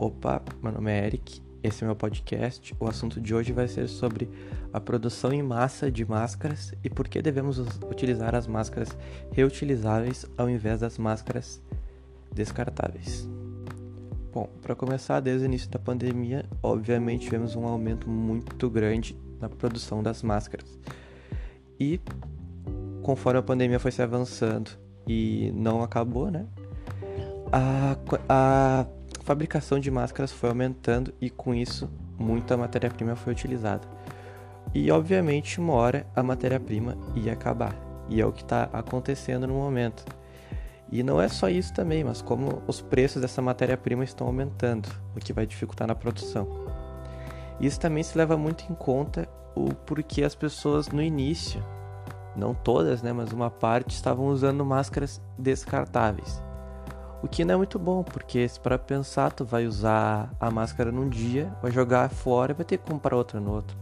Opa, 0.00 0.40
meu 0.62 0.70
nome 0.70 0.92
é 0.92 1.06
Eric, 1.06 1.42
esse 1.60 1.82
é 1.82 1.86
meu 1.88 1.96
podcast. 1.96 2.72
O 2.78 2.86
assunto 2.86 3.20
de 3.20 3.34
hoje 3.34 3.52
vai 3.52 3.66
ser 3.66 3.88
sobre 3.88 4.30
a 4.72 4.78
produção 4.78 5.32
em 5.32 5.42
massa 5.42 5.90
de 5.90 6.04
máscaras 6.04 6.72
e 6.84 6.88
por 6.88 7.08
que 7.08 7.20
devemos 7.20 7.58
utilizar 7.58 8.32
as 8.32 8.46
máscaras 8.46 8.96
reutilizáveis 9.32 10.24
ao 10.36 10.48
invés 10.48 10.78
das 10.78 10.98
máscaras 10.98 11.60
descartáveis. 12.32 13.28
Bom, 14.32 14.48
para 14.62 14.76
começar, 14.76 15.18
desde 15.18 15.44
o 15.44 15.46
início 15.46 15.68
da 15.68 15.80
pandemia, 15.80 16.44
obviamente 16.62 17.24
tivemos 17.24 17.56
um 17.56 17.66
aumento 17.66 18.08
muito 18.08 18.70
grande 18.70 19.18
na 19.40 19.48
produção 19.48 20.00
das 20.00 20.22
máscaras. 20.22 20.78
E 21.80 22.00
conforme 23.02 23.40
a 23.40 23.42
pandemia 23.42 23.80
foi 23.80 23.90
se 23.90 24.00
avançando 24.00 24.70
e 25.08 25.50
não 25.56 25.82
acabou, 25.82 26.30
né? 26.30 26.46
A, 27.50 27.96
a 28.28 28.86
fabricação 29.28 29.78
de 29.78 29.90
máscaras 29.90 30.32
foi 30.32 30.48
aumentando 30.48 31.12
e 31.20 31.28
com 31.28 31.54
isso 31.54 31.90
muita 32.18 32.56
matéria-prima 32.56 33.14
foi 33.14 33.34
utilizada. 33.34 33.86
E 34.74 34.90
obviamente 34.90 35.60
uma 35.60 35.74
hora 35.74 36.06
a 36.16 36.22
matéria-prima 36.22 36.96
ia 37.14 37.34
acabar. 37.34 37.76
E 38.08 38.22
é 38.22 38.24
o 38.24 38.32
que 38.32 38.40
está 38.40 38.70
acontecendo 38.72 39.46
no 39.46 39.52
momento. 39.52 40.02
E 40.90 41.02
não 41.02 41.20
é 41.20 41.28
só 41.28 41.46
isso 41.50 41.74
também, 41.74 42.02
mas 42.02 42.22
como 42.22 42.62
os 42.66 42.80
preços 42.80 43.20
dessa 43.20 43.42
matéria-prima 43.42 44.02
estão 44.02 44.26
aumentando, 44.26 44.88
o 45.14 45.20
que 45.20 45.34
vai 45.34 45.46
dificultar 45.46 45.86
na 45.86 45.94
produção. 45.94 46.48
Isso 47.60 47.78
também 47.78 48.02
se 48.02 48.16
leva 48.16 48.34
muito 48.34 48.64
em 48.72 48.74
conta 48.74 49.28
o 49.54 49.74
porquê 49.74 50.24
as 50.24 50.34
pessoas 50.34 50.88
no 50.88 51.02
início, 51.02 51.62
não 52.34 52.54
todas, 52.54 53.02
né, 53.02 53.12
mas 53.12 53.30
uma 53.30 53.50
parte 53.50 53.90
estavam 53.90 54.28
usando 54.28 54.64
máscaras 54.64 55.20
descartáveis. 55.38 56.47
O 57.20 57.26
que 57.26 57.44
não 57.44 57.54
é 57.54 57.56
muito 57.56 57.80
bom, 57.80 58.04
porque 58.04 58.48
se 58.48 58.60
para 58.60 58.78
pensar, 58.78 59.32
tu 59.32 59.44
vai 59.44 59.66
usar 59.66 60.32
a 60.38 60.52
máscara 60.52 60.92
num 60.92 61.08
dia, 61.08 61.52
vai 61.60 61.72
jogar 61.72 62.08
fora 62.10 62.52
e 62.52 62.54
vai 62.54 62.64
ter 62.64 62.78
que 62.78 62.88
comprar 62.88 63.16
outra 63.16 63.40
no 63.40 63.50
outro. 63.50 63.76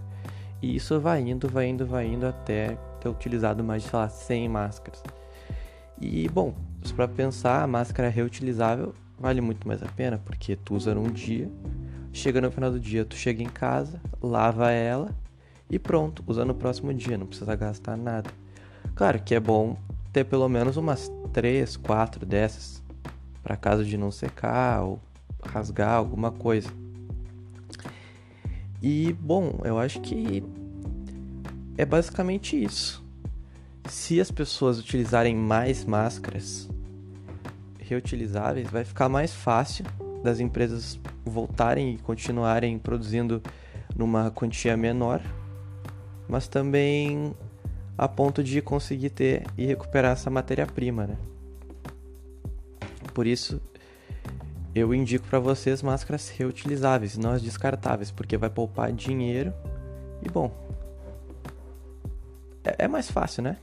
E 0.63 0.75
isso 0.75 0.99
vai 0.99 1.21
indo, 1.21 1.47
vai 1.47 1.69
indo, 1.69 1.85
vai 1.85 2.07
indo 2.07 2.27
até 2.27 2.79
ter 2.99 3.11
utilizado 3.11 3.63
mais 3.63 3.83
de, 3.83 3.91
sei 3.91 3.99
lá, 3.99 4.09
100 4.09 4.49
máscaras. 4.49 5.03
E, 6.01 6.27
bom, 6.31 6.55
se 6.83 6.95
para 6.95 7.07
pensar, 7.07 7.63
a 7.63 7.67
máscara 7.67 8.09
reutilizável 8.09 8.95
vale 9.19 9.43
muito 9.43 9.69
mais 9.69 9.83
a 9.83 9.87
pena, 9.87 10.17
porque 10.17 10.57
tu 10.57 10.75
usa 10.75 10.95
num 10.95 11.11
dia, 11.11 11.51
chega 12.15 12.41
no 12.41 12.51
final 12.51 12.71
do 12.71 12.81
dia, 12.81 13.05
tu 13.05 13.17
chega 13.17 13.43
em 13.43 13.49
casa, 13.51 14.01
lava 14.23 14.71
ela 14.71 15.11
e 15.69 15.79
pronto, 15.79 16.25
usa 16.27 16.43
no 16.43 16.55
próximo 16.55 16.93
dia, 16.95 17.19
não 17.19 17.27
precisa 17.27 17.55
gastar 17.55 17.99
nada. 17.99 18.31
Claro 18.95 19.21
que 19.21 19.35
é 19.35 19.41
bom 19.41 19.77
ter 20.11 20.25
pelo 20.25 20.49
menos 20.49 20.79
umas 20.79 21.13
3, 21.35 21.77
4 21.77 22.25
dessas 22.25 22.86
para 23.47 23.57
caso 23.57 23.85
de 23.85 23.97
não 23.97 24.11
secar 24.11 24.83
ou 24.83 25.01
rasgar 25.41 25.93
alguma 25.93 26.33
coisa. 26.33 26.69
E 28.83 29.13
bom, 29.13 29.61
eu 29.63 29.79
acho 29.79 30.01
que 30.01 30.43
é 31.79 31.85
basicamente 31.85 32.61
isso. 32.61 33.05
Se 33.89 34.21
as 34.21 34.33
pessoas 34.33 34.81
utilizarem 34.81 35.37
mais 35.37 35.85
máscaras 35.85 36.69
reutilizáveis, 37.79 38.69
vai 38.69 38.85
ficar 38.85 39.09
mais 39.09 39.33
fácil 39.33 39.85
das 40.25 40.41
empresas 40.41 40.99
voltarem 41.25 41.95
e 41.95 41.99
continuarem 41.99 42.77
produzindo 42.81 43.41
numa 43.95 44.29
quantia 44.33 44.77
menor, 44.77 45.23
mas 46.29 46.49
também 46.49 47.33
a 47.97 48.09
ponto 48.09 48.43
de 48.43 48.61
conseguir 48.61 49.11
ter 49.11 49.47
e 49.57 49.65
recuperar 49.65 50.15
essa 50.15 50.29
matéria-prima, 50.31 51.07
né? 51.07 51.17
Por 53.17 53.27
isso, 53.27 53.63
eu 54.75 54.93
indico 54.93 55.27
para 55.27 55.39
vocês 55.39 55.81
máscaras 55.81 56.29
reutilizáveis, 56.29 57.17
não 57.17 57.31
as 57.31 57.41
descartáveis, 57.41 58.11
porque 58.11 58.37
vai 58.37 58.51
poupar 58.51 58.93
dinheiro 58.93 59.55
e 60.23 60.29
bom. 60.29 60.55
É, 62.63 62.85
é 62.85 62.89
mais 62.89 63.11
fácil, 63.11 63.43
né? 63.43 63.57